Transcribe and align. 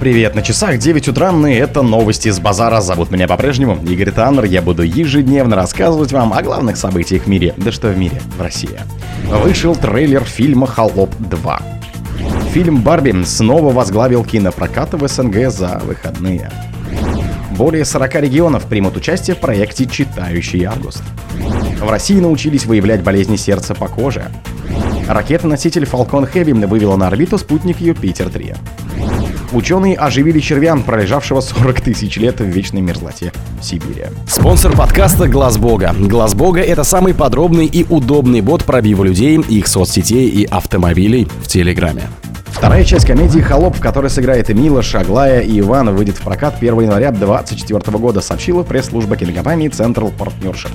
Привет, 0.00 0.34
на 0.34 0.40
часах 0.40 0.78
9 0.78 1.08
утра, 1.08 1.30
и 1.46 1.52
это 1.52 1.82
новости 1.82 2.30
с 2.30 2.40
базара. 2.40 2.80
Зовут 2.80 3.10
меня 3.10 3.28
по-прежнему 3.28 3.78
Игорь 3.84 4.10
Таннер. 4.12 4.44
Я 4.44 4.62
буду 4.62 4.82
ежедневно 4.82 5.56
рассказывать 5.56 6.10
вам 6.10 6.32
о 6.32 6.40
главных 6.42 6.78
событиях 6.78 7.24
в 7.24 7.26
мире. 7.26 7.52
Да 7.58 7.70
что 7.70 7.88
в 7.88 7.98
мире, 7.98 8.22
в 8.38 8.40
России. 8.40 8.80
Вышел 9.28 9.76
трейлер 9.76 10.24
фильма 10.24 10.66
«Холоп 10.66 11.14
2». 11.16 11.62
Фильм 12.52 12.80
«Барби» 12.80 13.24
снова 13.24 13.74
возглавил 13.74 14.24
кинопрокат 14.24 14.94
в 14.94 15.06
СНГ 15.06 15.50
за 15.50 15.82
выходные. 15.84 16.50
Более 17.50 17.84
40 17.84 18.14
регионов 18.22 18.64
примут 18.64 18.96
участие 18.96 19.36
в 19.36 19.40
проекте 19.40 19.84
«Читающий 19.84 20.64
август». 20.64 21.02
В 21.78 21.90
России 21.90 22.18
научились 22.18 22.64
выявлять 22.64 23.02
болезни 23.02 23.36
сердца 23.36 23.74
по 23.74 23.86
коже. 23.86 24.30
Ракета-носитель 25.06 25.84
Falcon 25.84 26.26
Heavy 26.32 26.66
вывела 26.66 26.96
на 26.96 27.08
орбиту 27.08 27.36
спутник 27.36 27.80
Юпитер-3. 27.80 28.56
Ученые 29.52 29.96
оживили 29.96 30.38
червя, 30.38 30.76
пролежавшего 30.76 31.40
40 31.40 31.80
тысяч 31.80 32.16
лет 32.16 32.40
в 32.40 32.44
вечной 32.44 32.82
мерзлоте 32.82 33.32
Сибири. 33.60 34.04
Спонсор 34.28 34.76
подкаста 34.76 35.26
Глаз 35.26 35.58
Бога. 35.58 35.94
Глаз 35.98 36.34
Бога 36.34 36.60
это 36.60 36.84
самый 36.84 37.14
подробный 37.14 37.66
и 37.66 37.84
удобный 37.88 38.42
бот 38.42 38.64
пробива 38.64 39.02
людей, 39.02 39.40
их 39.40 39.66
соцсетей 39.66 40.28
и 40.28 40.44
автомобилей 40.44 41.26
в 41.42 41.48
Телеграме. 41.48 42.02
Вторая 42.60 42.84
часть 42.84 43.06
комедии 43.06 43.40
«Холоп», 43.40 43.76
в 43.76 43.80
которой 43.80 44.10
сыграет 44.10 44.50
Мила, 44.50 44.82
Шаглая 44.82 45.40
и 45.40 45.60
Иван, 45.60 45.96
выйдет 45.96 46.18
в 46.18 46.20
прокат 46.20 46.56
1 46.58 46.80
января 46.80 47.10
2024 47.10 47.96
года, 47.96 48.20
сообщила 48.20 48.62
пресс-служба 48.64 49.16
кинокомпании 49.16 49.70
Central 49.70 50.12
Partnership. 50.14 50.70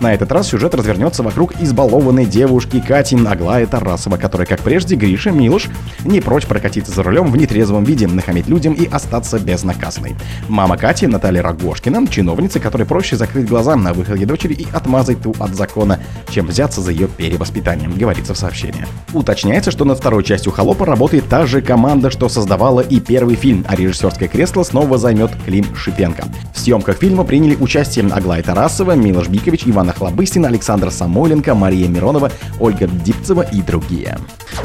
На 0.00 0.12
этот 0.12 0.32
раз 0.32 0.48
сюжет 0.48 0.74
развернется 0.74 1.22
вокруг 1.22 1.52
избалованной 1.60 2.26
девушки 2.26 2.80
Кати 2.80 3.16
Аглая 3.24 3.68
Тарасова, 3.68 4.16
которая, 4.16 4.48
как 4.48 4.62
прежде, 4.62 4.96
Гриша 4.96 5.30
Милош, 5.30 5.68
не 6.04 6.20
прочь 6.20 6.44
прокатиться 6.44 6.90
за 6.90 7.04
рулем 7.04 7.30
в 7.30 7.36
нетрезвом 7.36 7.84
виде, 7.84 8.08
нахамить 8.08 8.48
людям 8.48 8.72
и 8.72 8.88
остаться 8.88 9.38
безнаказанной. 9.38 10.16
Мама 10.48 10.76
Кати, 10.76 11.06
Наталья 11.06 11.42
Рогошкина, 11.42 12.08
чиновница, 12.08 12.58
которой 12.58 12.82
проще 12.82 13.14
закрыть 13.14 13.46
глаза 13.46 13.76
на 13.76 13.92
выходе 13.92 14.26
дочери 14.26 14.54
и 14.54 14.66
отмазать 14.72 15.22
ту 15.22 15.36
от 15.38 15.54
закона, 15.54 16.00
чем 16.30 16.48
взяться 16.48 16.80
за 16.80 16.90
ее 16.90 17.06
перевоспитанием, 17.06 17.96
говорится 17.96 18.34
в 18.34 18.38
сообщении. 18.38 18.86
Уточняется, 19.12 19.70
что 19.70 19.84
над 19.84 19.98
второй 19.98 20.24
частью 20.24 20.50
«Холопа» 20.50 20.84
работает 20.84 21.27
та 21.28 21.46
же 21.46 21.60
команда, 21.60 22.10
что 22.10 22.28
создавала 22.28 22.80
и 22.80 23.00
первый 23.00 23.36
фильм, 23.36 23.64
а 23.68 23.76
режиссерское 23.76 24.28
кресло 24.28 24.62
снова 24.62 24.98
займет 24.98 25.30
Клим 25.44 25.66
Шипенко. 25.74 26.24
В 26.54 26.58
съемках 26.58 26.98
фильма 26.98 27.24
приняли 27.24 27.56
участие 27.56 28.06
Аглая 28.06 28.42
Тарасова, 28.42 28.92
Милош 28.92 29.28
Бикович, 29.28 29.62
Иван 29.66 29.90
Охлобыстин, 29.90 30.46
Александр 30.46 30.90
Самойленко, 30.90 31.54
Мария 31.54 31.88
Миронова, 31.88 32.30
Ольга 32.60 32.86
Дипцева 32.86 33.42
и 33.52 33.60
другие. 33.62 34.16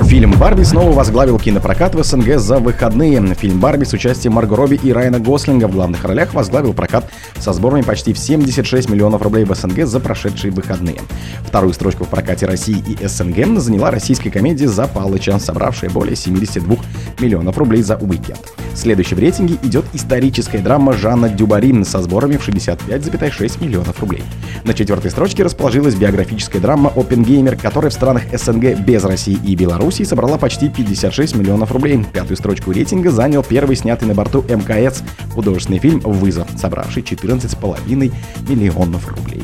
Фильм 0.02 0.32
«Барби» 0.40 0.64
снова 0.64 0.92
возглавил 0.92 1.38
кинопрокат 1.38 1.94
в 1.94 2.04
СНГ 2.04 2.40
за 2.40 2.58
выходные. 2.58 3.22
Фильм 3.36 3.60
«Барби» 3.60 3.84
с 3.84 3.94
участием 3.94 4.34
Марго 4.34 4.56
Робби 4.56 4.80
и 4.82 4.92
Райана 4.92 5.20
Гослинга 5.20 5.68
в 5.68 5.72
главных 5.72 6.04
ролях 6.04 6.34
возглавил 6.34 6.74
прокат 6.74 7.10
со 7.40 7.54
сборами 7.54 7.82
почти 7.82 8.14
в 8.14 8.18
76 8.18 8.90
миллионов 8.90 9.22
рублей 9.22 9.46
в 9.46 9.54
СНГ 9.54 9.86
за 9.86 10.00
прошедшие 10.00 10.52
выходные. 10.52 11.00
Вторую 11.46 11.74
строчку 11.74 12.06
в 12.06 12.10
прокате 12.10 12.48
России 12.48 12.84
и 12.88 13.08
СНГ 13.08 13.60
заняла 13.60 13.92
российская 13.92 14.32
комедия 14.32 14.68
«За 14.68 14.88
Палыча», 14.88 15.38
собравшая 15.38 15.90
более 15.92 16.16
72 16.54 16.78
миллионов 17.20 17.58
рублей 17.58 17.82
за 17.82 17.96
уикенд. 17.98 18.54
Следующей 18.76 19.16
в 19.16 19.20
рейтинге 19.20 19.58
идет 19.62 19.86
историческая 19.94 20.58
драма 20.58 20.94
Жанна 20.94 21.30
Дюбарин 21.30 21.86
со 21.86 22.02
сборами 22.02 22.38
в 22.38 22.48
65,6 22.48 23.64
миллионов 23.64 24.00
рублей. 24.00 24.24
На 24.64 24.74
четвертой 24.74 25.12
строчке 25.12 25.44
расположилась 25.44 25.96
биографическая 25.96 26.62
драма 26.62 26.92
«Опенгеймер», 26.96 27.56
которая 27.56 27.92
в 27.92 27.94
странах 27.94 28.24
СНГ 28.32 28.80
без 28.80 29.04
России 29.04 29.38
и 29.46 29.56
Белоруссии 29.56 30.04
собрала 30.04 30.38
почти 30.38 30.70
56 30.70 31.36
миллионов 31.36 31.72
рублей. 31.72 32.04
Пятую 32.12 32.38
строчку 32.38 32.72
рейтинга 32.72 33.12
занял 33.12 33.44
первый 33.44 33.76
снятый 33.76 34.08
на 34.08 34.16
борту 34.16 34.44
МКС 34.44 35.04
художественный 35.34 35.80
фильм 35.80 36.00
«Вызов», 36.00 36.48
собравший 36.58 37.04
14,5 37.04 38.12
миллионов 38.50 39.08
рублей. 39.08 39.44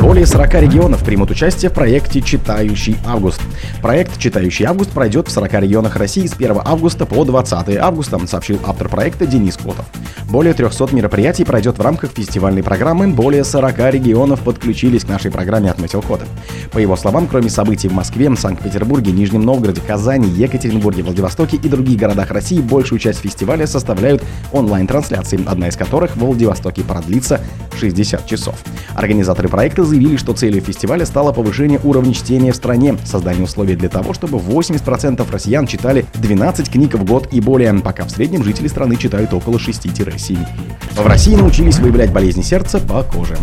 Более 0.00 0.26
40 0.26 0.54
регионов 0.54 1.04
примут 1.04 1.30
участие 1.30 1.70
в 1.70 1.74
проекте 1.74 2.20
«Читающий 2.20 2.96
август». 3.06 3.40
Проект 3.80 4.18
«Читающий 4.18 4.64
август» 4.66 4.90
пройдет 4.90 5.28
в 5.28 5.30
40 5.30 5.52
регионах 5.60 5.96
России 5.96 6.26
с 6.26 6.34
1 6.34 6.60
августа 6.64 7.06
по 7.06 7.24
20 7.24 7.76
августа, 7.76 8.20
сообщил 8.26 8.58
автор 8.64 8.88
проекта 8.88 9.26
Денис 9.26 9.56
Котов. 9.56 9.86
Более 10.34 10.52
300 10.52 10.88
мероприятий 10.96 11.44
пройдет 11.44 11.78
в 11.78 11.80
рамках 11.80 12.10
фестивальной 12.10 12.64
программы. 12.64 13.06
Более 13.06 13.44
40 13.44 13.78
регионов 13.92 14.40
подключились 14.40 15.04
к 15.04 15.08
нашей 15.08 15.30
программе, 15.30 15.70
отметил 15.70 16.02
Котов. 16.02 16.26
По 16.72 16.78
его 16.78 16.96
словам, 16.96 17.28
кроме 17.28 17.48
событий 17.48 17.86
в 17.86 17.92
Москве, 17.92 18.34
Санкт-Петербурге, 18.34 19.12
Нижнем 19.12 19.42
Новгороде, 19.42 19.80
Казани, 19.80 20.26
Екатеринбурге, 20.28 21.04
Владивостоке 21.04 21.56
и 21.56 21.68
других 21.68 22.00
городах 22.00 22.32
России 22.32 22.58
большую 22.58 22.98
часть 22.98 23.20
фестиваля 23.20 23.68
составляют 23.68 24.24
онлайн-трансляции, 24.50 25.38
одна 25.46 25.68
из 25.68 25.76
которых 25.76 26.16
в 26.16 26.18
Владивостоке 26.18 26.82
продлится 26.82 27.40
60 27.78 28.26
часов. 28.26 28.56
Организаторы 28.96 29.48
проекта 29.48 29.84
заявили, 29.84 30.16
что 30.16 30.34
целью 30.34 30.62
фестиваля 30.62 31.06
стало 31.06 31.30
повышение 31.32 31.78
уровня 31.84 32.12
чтения 32.12 32.50
в 32.50 32.56
стране, 32.56 32.96
создание 33.04 33.44
условий 33.44 33.76
для 33.76 33.88
того, 33.88 34.14
чтобы 34.14 34.38
80% 34.38 35.30
россиян 35.30 35.68
читали 35.68 36.06
12 36.14 36.72
книг 36.72 36.94
в 36.94 37.04
год 37.04 37.28
и 37.30 37.40
более, 37.40 37.72
пока 37.74 38.04
в 38.04 38.10
среднем 38.10 38.42
жители 38.42 38.66
страны 38.66 38.96
читают 38.96 39.32
около 39.32 39.58
6-7 39.58 40.23
В 40.30 41.06
России 41.06 41.34
научились 41.34 41.78
выявлять 41.78 42.12
болезни 42.12 42.42
сердца 42.42 42.78
по 42.78 43.02
коже. 43.02 43.36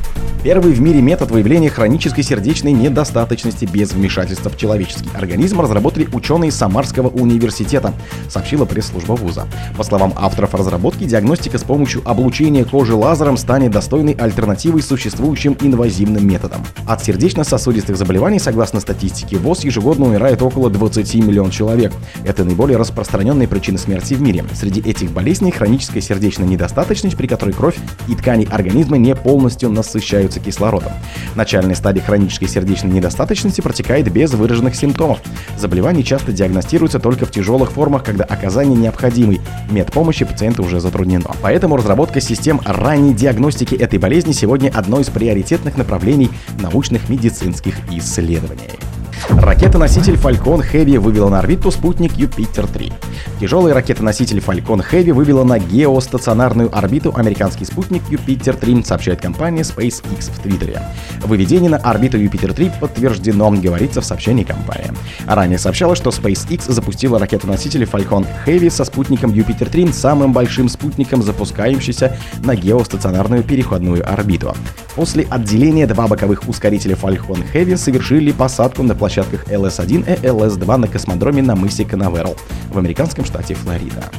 Первый 0.44 0.74
в 0.74 0.82
мире 0.82 1.04
метод 1.04 1.30
выявления 1.30 1.70
хронической 1.70 2.24
сердечной 2.24 2.72
недостаточности 2.72 3.66
без 3.66 3.94
вмешательства 3.94 4.50
в 4.50 4.58
человеческий 4.58 5.08
организм 5.14 5.62
разработали 5.62 6.08
ученые 6.14 6.52
Самарского 6.52 7.10
университета, 7.10 7.94
сообщила 8.28 8.66
пресс-служба 8.66 9.14
вуза. 9.14 9.48
По 9.78 9.84
словам 9.84 10.14
авторов 10.16 10.56
разработки, 10.56 11.04
диагностика 11.04 11.60
с 11.60 11.64
помощью 11.64 12.02
облучения 12.06 12.66
кожи 12.66 12.96
лазером 12.96 13.38
станет 13.38 13.70
достойной 13.70 14.14
альтернативой 14.14 14.82
существующим 14.82 15.56
инвазивным 15.62 16.28
методам. 16.28 16.66
От 16.88 17.04
сердечно-сосудистых 17.04 17.96
заболеваний, 17.96 18.40
согласно 18.40 18.80
статистике 18.80 19.38
ВОЗ, 19.38 19.66
ежегодно 19.66 20.08
умирает 20.08 20.42
около 20.42 20.72
20 20.72 21.14
миллионов 21.16 21.54
человек. 21.54 21.94
Это 22.26 22.44
наиболее 22.44 22.80
распространенные 22.80 23.48
причины 23.48 23.78
смерти 23.78 24.16
в 24.16 24.22
мире. 24.24 24.44
Среди 24.56 24.82
этих 24.82 25.12
болезней 25.12 25.52
хроническая 25.52 26.02
сердечная 26.02 26.48
недостаточность, 26.48 27.16
при 27.16 27.28
которой 27.28 27.52
кровь 27.52 27.78
и 28.08 28.16
ткани 28.16 28.48
организма 28.50 28.98
не 28.98 29.16
полностью 29.16 29.70
насыщаются 29.70 30.31
насыщаются 30.32 30.40
кислородом. 30.40 30.94
Начальная 31.36 31.76
стадия 31.76 32.02
хронической 32.02 32.48
сердечной 32.48 32.92
недостаточности 32.92 33.62
протекает 33.62 34.12
без 34.12 34.34
выраженных 34.34 34.76
симптомов. 34.76 35.20
Заболевание 35.58 36.04
часто 36.04 36.32
диагностируется 36.32 37.00
только 37.00 37.26
в 37.26 37.32
тяжелых 37.32 37.72
формах, 37.72 38.04
когда 38.04 38.24
оказание 38.24 38.78
необходимой 38.78 39.42
медпомощи 39.70 40.26
пациента 40.26 40.62
уже 40.62 40.80
затруднено. 40.80 41.32
Поэтому 41.42 41.78
разработка 41.78 42.22
систем 42.22 42.62
ранней 42.66 43.14
диагностики 43.14 43.76
этой 43.76 44.00
болезни 44.00 44.32
сегодня 44.32 44.72
одно 44.74 45.00
из 45.00 45.10
приоритетных 45.10 45.78
направлений 45.78 46.30
научных 46.60 47.10
медицинских 47.10 47.76
исследований. 47.92 48.91
Ракета-носитель 49.30 50.16
Falcon 50.16 50.64
Heavy 50.72 51.00
вывела 51.00 51.30
на 51.30 51.40
орбиту 51.40 51.72
спутник 51.72 52.14
Юпитер-3. 52.14 52.92
Тяжелый 53.40 53.74
ракета-носитель 53.74 54.40
Falcon 54.40 54.84
Heavy 54.90 55.14
вывела 55.14 55.44
на 55.44 55.60
геостационарную 55.60 56.76
орбиту 56.76 57.14
американский 57.16 57.66
спутник 57.66 58.02
Юпитер-3, 58.10 58.86
сообщает 58.86 59.22
компания 59.22 59.62
SpaceX 59.62 60.32
в 60.32 60.40
Твиттере. 60.40 60.82
Выведение 61.24 61.70
на 61.70 61.78
орбиту 61.78 62.18
Юпитер-3 62.18 62.80
подтверждено, 62.80 63.52
говорится 63.52 64.02
в 64.02 64.06
сообщении 64.06 64.44
компании. 64.44 64.92
Ранее 65.28 65.60
сообщалось, 65.60 65.98
что 65.98 66.10
SpaceX 66.10 66.72
запустила 66.72 67.20
ракету-носитель 67.20 67.84
Falcon 67.84 68.26
Heavy 68.46 68.70
со 68.70 68.86
спутником 68.86 69.32
Юпитер-3, 69.32 69.94
самым 69.94 70.34
большим 70.34 70.70
спутником, 70.70 71.22
запускающимся 71.22 72.18
на 72.44 72.56
геостационарную 72.56 73.44
переходную 73.44 74.08
орбиту. 74.12 74.56
После 74.96 75.26
отделения 75.30 75.88
два 75.88 76.08
боковых 76.08 76.48
ускорителя 76.48 76.96
Falcon 76.96 77.44
Heavy 77.54 77.78
совершили 77.78 78.32
посадку 78.32 78.84
на 78.84 78.96
площадках 78.96 79.48
LS-1 79.48 80.22
и 80.22 80.26
LS-2 80.26 80.78
на 80.78 80.88
космодроме 80.88 81.42
на 81.42 81.56
мысе 81.56 81.86
Канаверал 81.86 82.36
в 82.70 82.78
американском 82.78 83.26
штате 83.26 83.54
Флорида. 83.54 84.10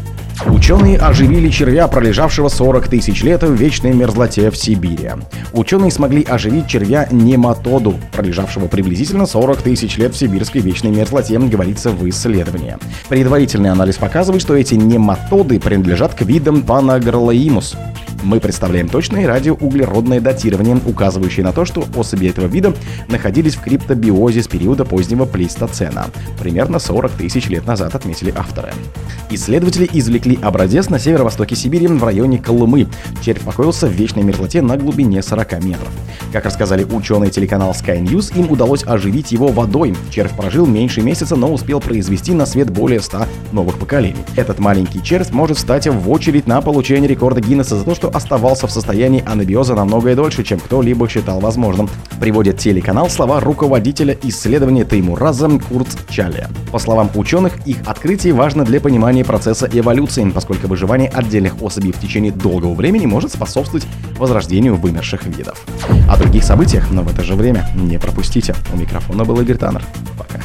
Ученые 0.47 0.99
оживили 0.99 1.51
червя, 1.51 1.87
пролежавшего 1.87 2.49
40 2.49 2.89
тысяч 2.89 3.23
лет 3.23 3.43
в 3.45 3.53
вечной 3.53 3.93
мерзлоте 3.93 4.51
в 4.51 4.57
Сибири. 4.57 5.11
Ученые 5.53 5.93
смогли 5.93 6.25
оживить 6.25 6.67
червя 6.67 7.07
нематоду, 7.13 7.95
пролежавшего 8.13 8.67
приблизительно 8.67 9.27
40 9.27 9.63
тысяч 9.63 9.99
лет 9.99 10.15
в 10.15 10.19
сибирской 10.19 10.61
вечной 10.61 10.91
мерзлоте, 10.91 11.39
говорится 11.39 11.91
в 11.91 12.09
исследовании. 12.09 12.77
Предварительный 13.09 13.71
анализ 13.71 13.97
показывает, 13.97 14.43
что 14.43 14.57
эти 14.57 14.75
нематоды 14.75 15.61
принадлежат 15.61 16.15
к 16.15 16.23
видам 16.23 16.65
Panagrolaemus, 16.67 17.77
Мы 18.23 18.39
представляем 18.39 18.89
точное 18.89 19.27
радиоуглеродное 19.27 20.21
датирование, 20.21 20.79
указывающее 20.87 21.45
на 21.45 21.53
то, 21.53 21.65
что 21.65 21.85
особи 21.97 22.29
этого 22.29 22.47
вида 22.47 22.73
находились 23.09 23.57
в 23.57 23.63
криптобиозе 23.63 24.43
с 24.43 24.49
периода 24.49 24.85
позднего 24.85 25.25
плейстоцена, 25.25 26.07
примерно 26.39 26.79
40 26.79 27.11
тысяч 27.13 27.49
лет 27.49 27.67
назад, 27.67 27.95
отметили 27.95 28.33
авторы. 28.37 28.73
Исследователи 29.31 29.89
извлекли 29.93 30.39
образец 30.41 30.89
на 30.89 30.99
северо-востоке 30.99 31.57
Сибири 31.57 31.87
в 31.87 32.05
районе 32.05 32.39
Колымы. 32.39 32.87
Червь 33.23 33.41
покоился 33.41 33.87
в 33.87 33.93
вечной 33.93 34.23
мерзлоте 34.23 34.63
на 34.63 34.77
глубине 34.77 35.23
40 35.23 35.65
метров. 35.65 35.89
Как 36.33 36.45
рассказали 36.45 36.85
ученые 36.85 37.31
телеканала 37.31 37.73
Sky 37.73 38.01
News, 38.03 38.39
им 38.39 38.51
удалось 38.51 38.85
оживить 38.85 39.33
его 39.33 39.49
водой. 39.49 39.97
Червь 40.11 40.37
прожил 40.37 40.67
меньше 40.67 41.01
месяца, 41.01 41.35
но 41.35 41.53
успел 41.53 41.81
произвести 41.81 42.35
на 42.35 42.47
свет 42.47 42.71
более 42.71 43.01
100 43.01 43.27
новых 43.53 43.79
поколений. 43.79 44.23
Этот 44.37 44.59
маленький 44.59 45.03
червь 45.03 45.31
может 45.31 45.57
встать 45.57 45.87
в 45.87 46.11
очередь 46.11 46.47
на 46.47 46.61
получение 46.61 47.09
рекорда 47.09 47.41
Гиннесса 47.41 47.77
за 47.77 47.85
то, 47.85 47.95
что 47.95 48.12
оставался 48.13 48.67
в 48.67 48.71
состоянии 48.71 49.25
анабиоза 49.27 49.75
намного 49.75 50.15
дольше, 50.15 50.45
чем 50.45 50.61
кто-либо 50.61 51.09
считал 51.09 51.41
возможным. 51.41 51.89
Приводит 52.21 52.59
телеканал 52.59 53.09
слова 53.09 53.41
руководителя 53.41 54.17
исследования 54.23 54.85
Теймураза 54.85 55.49
Курцчаля. 55.49 56.49
По 56.71 56.79
словам 56.79 57.11
ученых, 57.15 57.67
их 57.67 57.79
открытие 57.87 58.33
важно 58.33 58.65
для 58.65 58.81
понимания 58.81 59.25
процесса 59.25 59.69
эволюции, 59.73 60.31
поскольку 60.31 60.69
выживание 60.69 61.09
отдельных 61.09 61.63
особей 61.63 61.93
в 61.93 62.01
течение 62.01 62.33
долгого 62.33 62.75
времени 62.75 63.07
может 63.07 63.33
способствовать 63.33 63.87
возрождению 64.19 64.77
вымерших 64.77 65.27
видов. 65.27 65.65
О 66.09 66.17
других 66.17 66.45
событиях, 66.45 66.91
но 66.91 67.03
в 67.03 67.09
это 67.09 67.23
же 67.23 67.35
время 67.35 67.69
не 67.75 67.99
пропустите. 67.99 68.55
У 68.73 68.77
микрофона 68.77 69.25
был 69.25 69.41
Игорь 69.41 69.57
Таннер. 69.57 69.83
Пока. 70.19 70.39